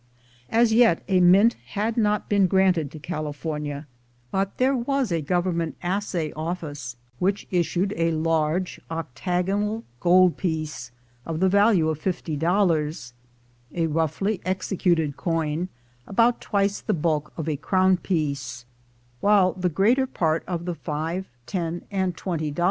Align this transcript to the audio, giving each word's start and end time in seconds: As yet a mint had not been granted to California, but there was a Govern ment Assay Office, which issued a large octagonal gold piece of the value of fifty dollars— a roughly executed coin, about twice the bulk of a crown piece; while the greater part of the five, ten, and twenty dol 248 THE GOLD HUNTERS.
As 0.49 0.73
yet 0.73 1.03
a 1.07 1.19
mint 1.19 1.53
had 1.77 1.95
not 1.95 2.27
been 2.27 2.47
granted 2.47 2.89
to 2.89 2.97
California, 2.97 3.85
but 4.31 4.57
there 4.57 4.75
was 4.75 5.11
a 5.11 5.21
Govern 5.21 5.57
ment 5.57 5.75
Assay 5.83 6.31
Office, 6.31 6.95
which 7.19 7.45
issued 7.51 7.93
a 7.95 8.09
large 8.09 8.81
octagonal 8.89 9.83
gold 9.99 10.37
piece 10.37 10.89
of 11.23 11.39
the 11.39 11.49
value 11.49 11.87
of 11.87 11.99
fifty 11.99 12.35
dollars— 12.35 13.13
a 13.75 13.85
roughly 13.85 14.41
executed 14.43 15.17
coin, 15.17 15.67
about 16.07 16.41
twice 16.41 16.81
the 16.81 16.95
bulk 16.95 17.31
of 17.37 17.47
a 17.47 17.55
crown 17.55 17.97
piece; 17.97 18.65
while 19.19 19.53
the 19.53 19.69
greater 19.69 20.07
part 20.07 20.43
of 20.47 20.65
the 20.65 20.73
five, 20.73 21.27
ten, 21.45 21.83
and 21.91 22.17
twenty 22.17 22.17
dol 22.17 22.17
248 22.17 22.37
THE 22.37 22.49
GOLD 22.49 22.49
HUNTERS. 22.55 22.59